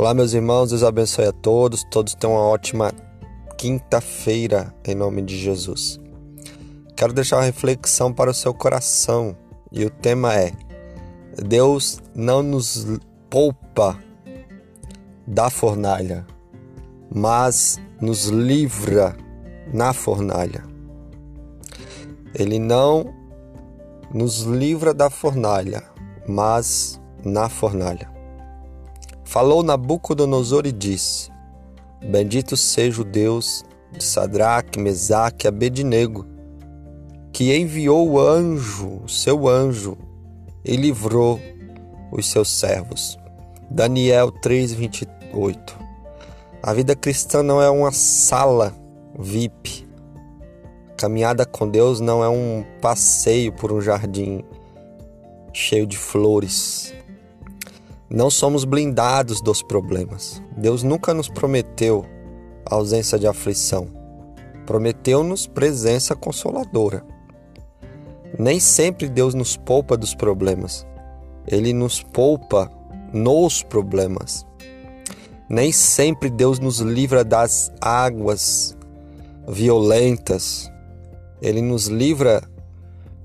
Olá, 0.00 0.14
meus 0.14 0.32
irmãos, 0.32 0.70
Deus 0.70 0.84
abençoe 0.84 1.24
a 1.24 1.32
todos. 1.32 1.82
Todos 1.82 2.14
tenham 2.14 2.36
uma 2.36 2.44
ótima 2.44 2.92
quinta-feira 3.56 4.72
em 4.86 4.94
nome 4.94 5.22
de 5.22 5.36
Jesus. 5.36 5.98
Quero 6.94 7.12
deixar 7.12 7.38
uma 7.38 7.42
reflexão 7.42 8.12
para 8.12 8.30
o 8.30 8.34
seu 8.34 8.54
coração 8.54 9.36
e 9.72 9.84
o 9.84 9.90
tema 9.90 10.36
é: 10.36 10.52
Deus 11.44 11.98
não 12.14 12.44
nos 12.44 12.86
poupa 13.28 13.98
da 15.26 15.50
fornalha, 15.50 16.24
mas 17.12 17.80
nos 18.00 18.26
livra 18.26 19.16
na 19.74 19.92
fornalha. 19.92 20.62
Ele 22.36 22.60
não 22.60 23.12
nos 24.14 24.42
livra 24.42 24.94
da 24.94 25.10
fornalha, 25.10 25.82
mas 26.24 27.00
na 27.24 27.48
fornalha. 27.48 28.16
Falou 29.28 29.62
Nabucodonosor 29.62 30.66
e 30.66 30.72
disse: 30.72 31.30
Bendito 32.02 32.56
seja 32.56 33.02
o 33.02 33.04
Deus 33.04 33.62
de 33.92 34.02
Sadraque, 34.02 34.80
Mesaque 34.80 35.46
e 35.46 35.48
Abednego, 35.48 36.24
que 37.30 37.54
enviou 37.54 38.08
o 38.08 38.18
anjo, 38.18 39.02
o 39.04 39.08
seu 39.08 39.46
anjo, 39.46 39.98
e 40.64 40.74
livrou 40.76 41.38
os 42.10 42.26
seus 42.26 42.48
servos. 42.48 43.18
Daniel 43.70 44.32
3:28. 44.32 45.76
A 46.62 46.72
vida 46.72 46.96
cristã 46.96 47.42
não 47.42 47.60
é 47.60 47.68
uma 47.68 47.92
sala 47.92 48.74
VIP. 49.18 49.86
Caminhada 50.96 51.44
com 51.44 51.68
Deus 51.68 52.00
não 52.00 52.24
é 52.24 52.30
um 52.30 52.64
passeio 52.80 53.52
por 53.52 53.72
um 53.72 53.80
jardim 53.82 54.42
cheio 55.52 55.86
de 55.86 55.98
flores. 55.98 56.94
Não 58.10 58.30
somos 58.30 58.64
blindados 58.64 59.42
dos 59.42 59.62
problemas. 59.62 60.42
Deus 60.56 60.82
nunca 60.82 61.12
nos 61.12 61.28
prometeu 61.28 62.06
ausência 62.64 63.18
de 63.18 63.26
aflição. 63.26 63.88
Prometeu-nos 64.64 65.46
presença 65.46 66.16
consoladora. 66.16 67.04
Nem 68.38 68.58
sempre 68.58 69.08
Deus 69.08 69.34
nos 69.34 69.58
poupa 69.58 69.94
dos 69.94 70.14
problemas. 70.14 70.86
Ele 71.46 71.74
nos 71.74 72.02
poupa 72.02 72.70
nos 73.12 73.62
problemas. 73.62 74.46
Nem 75.48 75.70
sempre 75.70 76.30
Deus 76.30 76.58
nos 76.58 76.80
livra 76.80 77.22
das 77.22 77.70
águas 77.78 78.74
violentas. 79.46 80.70
Ele 81.42 81.60
nos 81.60 81.88
livra 81.88 82.42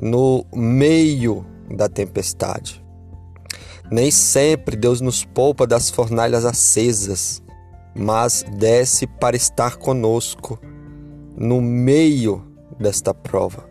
no 0.00 0.44
meio 0.54 1.46
da 1.74 1.88
tempestade. 1.88 2.85
Nem 3.90 4.10
sempre 4.10 4.76
Deus 4.76 5.00
nos 5.00 5.24
poupa 5.24 5.64
das 5.66 5.90
fornalhas 5.90 6.44
acesas, 6.44 7.40
mas 7.94 8.44
desce 8.58 9.06
para 9.06 9.36
estar 9.36 9.76
conosco 9.76 10.58
no 11.36 11.60
meio 11.60 12.44
desta 12.78 13.14
prova. 13.14 13.68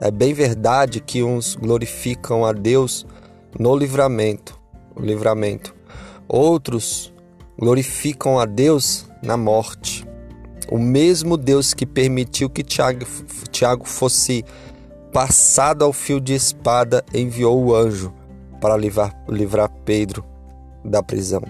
É 0.00 0.10
bem 0.12 0.32
verdade 0.32 1.00
que 1.00 1.24
uns 1.24 1.56
glorificam 1.56 2.44
a 2.44 2.52
Deus 2.52 3.04
no 3.58 3.74
livramento, 3.76 4.60
o 4.94 5.00
livramento. 5.00 5.74
Outros 6.28 7.12
glorificam 7.58 8.38
a 8.38 8.44
Deus 8.44 9.08
na 9.22 9.36
morte. 9.36 10.06
O 10.70 10.78
mesmo 10.78 11.36
Deus 11.36 11.74
que 11.74 11.86
permitiu 11.86 12.48
que 12.48 12.62
Tiago, 12.62 13.04
Tiago 13.50 13.86
fosse 13.86 14.44
passado 15.12 15.84
ao 15.84 15.92
fio 15.92 16.20
de 16.20 16.34
espada 16.34 17.04
enviou 17.12 17.64
o 17.64 17.74
anjo 17.74 18.12
para 18.60 18.76
livrar, 18.76 19.14
livrar 19.28 19.70
Pedro 19.84 20.24
da 20.84 21.02
prisão. 21.02 21.42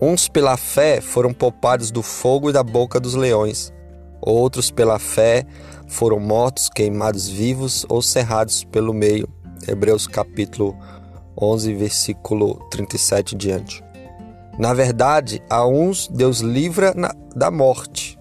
Uns 0.00 0.28
pela 0.28 0.56
fé 0.56 1.00
foram 1.00 1.32
poupados 1.32 1.90
do 1.90 2.02
fogo 2.02 2.50
e 2.50 2.52
da 2.52 2.62
boca 2.62 3.00
dos 3.00 3.14
leões, 3.14 3.72
outros 4.20 4.70
pela 4.70 4.98
fé 4.98 5.44
foram 5.88 6.20
mortos, 6.20 6.68
queimados 6.68 7.28
vivos 7.28 7.84
ou 7.88 8.02
cerrados 8.02 8.62
pelo 8.64 8.92
meio. 8.92 9.28
Hebreus 9.66 10.06
capítulo 10.06 10.76
11, 11.40 11.74
versículo 11.74 12.54
37 12.70 13.34
diante. 13.34 13.82
Na 14.58 14.74
verdade, 14.74 15.42
a 15.48 15.66
uns 15.66 16.08
Deus 16.08 16.40
livra 16.40 16.92
na, 16.94 17.14
da 17.34 17.50
morte, 17.50 18.18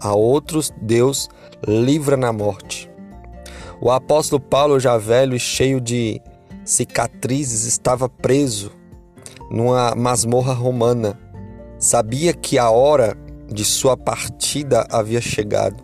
a 0.00 0.14
outros 0.14 0.72
Deus 0.80 1.28
livra 1.66 2.16
na 2.16 2.32
morte. 2.32 2.90
O 3.80 3.90
apóstolo 3.90 4.40
Paulo, 4.40 4.78
já 4.78 4.96
velho 4.98 5.34
e 5.34 5.40
cheio 5.40 5.80
de 5.80 6.20
cicatrizes, 6.64 7.64
estava 7.64 8.08
preso 8.08 8.72
numa 9.50 9.94
masmorra 9.94 10.52
romana. 10.52 11.18
Sabia 11.78 12.32
que 12.32 12.58
a 12.58 12.70
hora 12.70 13.16
de 13.48 13.64
sua 13.64 13.96
partida 13.96 14.86
havia 14.90 15.20
chegado. 15.20 15.82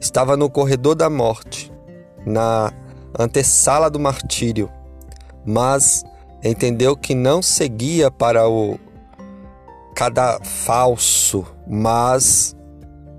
Estava 0.00 0.36
no 0.36 0.50
corredor 0.50 0.94
da 0.94 1.08
morte, 1.08 1.72
na 2.26 2.72
antessala 3.18 3.90
do 3.90 3.98
martírio, 3.98 4.70
mas 5.44 6.04
entendeu 6.44 6.96
que 6.96 7.14
não 7.14 7.40
seguia 7.42 8.10
para 8.10 8.48
o 8.48 8.78
cada 9.94 10.38
falso, 10.44 11.44
mas 11.66 12.54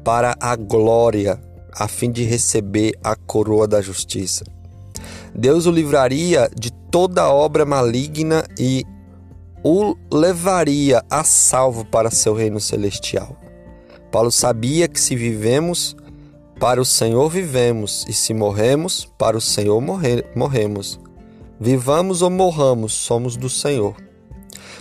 para 0.04 0.36
a 0.40 0.56
glória, 0.56 1.40
a 1.74 1.88
fim 1.88 2.12
de 2.12 2.24
receber 2.24 2.94
a 3.04 3.16
coroa 3.16 3.68
da 3.68 3.82
justiça. 3.82 4.46
Deus 5.36 5.66
o 5.66 5.72
livraria 5.72 6.50
de 6.58 6.72
toda 6.92 7.30
obra 7.30 7.66
maligna 7.66 8.44
e 8.58 8.86
o 9.64 9.96
levaria 10.12 11.04
a 11.10 11.24
salvo 11.24 11.86
para 11.86 12.12
seu 12.12 12.34
reino 12.34 12.60
celestial. 12.60 13.36
Paulo 14.12 14.32
sabia 14.32 14.88
que 14.88 15.00
se 15.00 15.16
vivemos, 15.16 15.96
para 16.60 16.82
o 16.82 16.86
Senhor 16.86 17.30
vivemos, 17.30 18.06
e 18.08 18.14
se 18.14 18.34
morremos, 18.34 19.06
para 19.18 19.38
o 19.38 19.42
Senhor 19.42 19.80
morre 19.82 20.26
morremos. 20.36 21.00
Vivamos 21.60 22.22
ou 22.22 22.30
morramos, 22.30 22.94
somos 22.94 23.36
do 23.36 23.50
Senhor. 23.50 23.96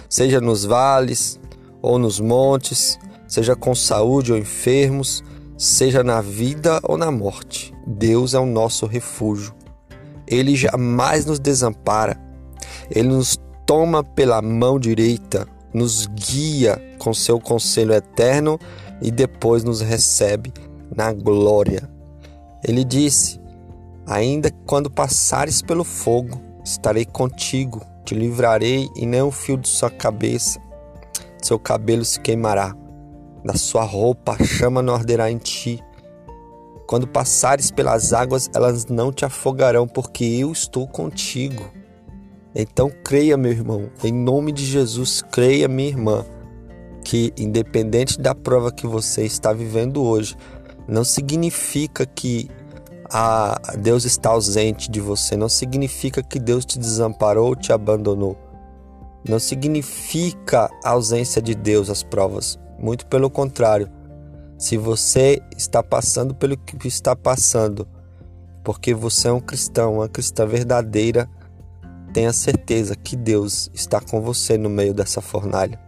Seja 0.09 0.41
nos 0.41 0.65
vales 0.65 1.39
ou 1.83 1.99
nos 1.99 2.21
montes, 2.21 2.99
seja 3.27 3.55
com 3.55 3.75
saúde 3.75 4.33
ou 4.33 4.39
enfermos, 4.39 5.23
seja 5.57 6.03
na 6.05 6.21
vida 6.21 6.81
ou 6.85 6.97
na 6.97 7.11
morte, 7.11 7.75
Deus 7.87 8.33
é 8.33 8.39
o 8.39 8.47
nosso 8.47 8.87
refúgio. 8.87 9.53
Ele 10.31 10.55
jamais 10.55 11.25
nos 11.25 11.39
desampara. 11.39 12.21
Ele 12.91 13.09
nos 13.09 13.39
toma 13.67 14.05
pela 14.05 14.41
mão 14.43 14.79
direita, 14.79 15.47
nos 15.73 16.07
guia 16.07 16.81
com 16.99 17.13
seu 17.15 17.41
conselho 17.41 17.93
eterno 17.93 18.59
e 19.01 19.11
depois 19.11 19.65
nos 19.65 19.81
recebe 19.81 20.53
na 20.95 21.13
glória. 21.13 21.89
Ele 22.67 22.85
disse: 22.85 23.41
Ainda 24.07 24.51
quando 24.67 24.91
passares 24.91 25.63
pelo 25.63 25.85
fogo, 25.85 26.41
estarei 26.65 27.05
contigo, 27.05 27.81
te 28.05 28.15
livrarei 28.15 28.89
e 28.97 29.07
nem 29.07 29.23
o 29.23 29.31
fio 29.31 29.57
de 29.57 29.69
sua 29.69 29.91
cabeça, 29.91 30.61
seu 31.43 31.59
cabelo 31.59 32.05
se 32.05 32.19
queimará, 32.21 32.75
da 33.45 33.55
sua 33.55 33.85
roupa 33.85 34.37
a 34.39 34.45
chama 34.45 34.83
não 34.83 34.95
arderá 34.95 35.31
em 35.31 35.39
ti. 35.39 35.83
Quando 36.89 37.07
passares 37.07 37.71
pelas 37.71 38.15
águas, 38.15 38.49
elas 38.55 38.87
não 38.87 39.13
te 39.13 39.23
afogarão, 39.23 39.87
porque 39.87 40.25
eu 40.25 40.51
estou 40.51 40.89
contigo. 40.89 41.71
Então 42.55 42.91
creia, 43.05 43.37
meu 43.37 43.53
irmão, 43.53 43.91
em 44.03 44.11
nome 44.11 44.53
de 44.53 44.65
Jesus, 44.65 45.21
creia, 45.21 45.69
minha 45.69 45.91
irmã, 45.91 46.25
que 47.05 47.31
independente 47.37 48.19
da 48.19 48.35
prova 48.35 48.73
que 48.73 48.87
você 48.87 49.27
está 49.27 49.53
vivendo 49.53 50.03
hoje, 50.03 50.35
não 50.89 51.05
significa 51.05 52.07
que 52.07 52.49
a 53.13 53.61
Deus 53.79 54.07
está 54.07 54.31
ausente 54.31 54.91
de 54.91 54.99
você, 54.99 55.37
não 55.37 55.49
significa 55.51 56.23
que 56.23 56.41
Deus 56.41 56.65
te 56.65 56.79
desamparou 56.79 57.49
ou 57.49 57.55
te 57.55 57.71
abandonou. 57.71 58.35
Não 59.29 59.39
significa 59.39 60.71
a 60.83 60.91
ausência 60.93 61.43
de 61.43 61.55
Deus 61.55 61.91
as 61.91 62.03
provas, 62.03 62.59
muito 62.79 63.05
pelo 63.05 63.29
contrário. 63.29 63.98
Se 64.59 64.77
você 64.77 65.41
está 65.57 65.85
passando 65.85 66.35
pelo 66.35 66.57
que 66.57 66.89
está 66.89 67.15
passando, 67.15 67.87
porque 68.65 68.93
você 68.93 69.29
é 69.29 69.33
um 69.33 69.41
cristão, 69.41 69.95
uma 69.95 70.09
cristã 70.09 70.45
verdadeira, 70.45 71.31
tenha 72.13 72.33
certeza 72.33 72.97
que 72.97 73.15
Deus 73.15 73.71
está 73.73 74.01
com 74.01 74.21
você 74.21 74.59
no 74.59 74.69
meio 74.69 74.93
dessa 74.93 75.21
fornalha. 75.21 75.79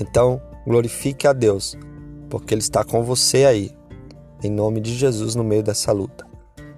Então, 0.00 0.42
glorifique 0.66 1.28
a 1.28 1.32
Deus, 1.32 1.78
porque 2.28 2.54
Ele 2.54 2.60
está 2.60 2.82
com 2.82 3.04
você 3.04 3.44
aí, 3.44 3.70
em 4.42 4.50
nome 4.50 4.80
de 4.80 4.92
Jesus, 4.92 5.36
no 5.36 5.44
meio 5.44 5.62
dessa 5.62 5.92
luta. 5.92 6.26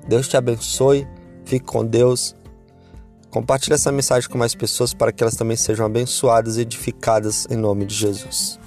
Deus 0.07 0.29
te 0.29 0.37
abençoe, 0.37 1.09
fique 1.47 1.65
com 1.65 1.87
Deus. 1.87 2.37
Compartilhe 3.31 3.75
essa 3.75 3.91
mensagem 3.91 4.29
com 4.29 4.37
mais 4.37 4.55
pessoas 4.55 4.93
para 4.93 5.11
que 5.11 5.25
elas 5.25 5.37
também 5.37 5.57
sejam 5.57 5.87
abençoadas 5.87 6.59
e 6.59 6.61
edificadas 6.61 7.47
em 7.51 7.57
nome 7.57 7.87
de 7.87 7.95
Jesus. 7.95 8.61